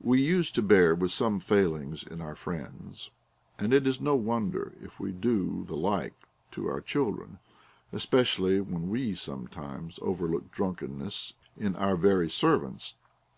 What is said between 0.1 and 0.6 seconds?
use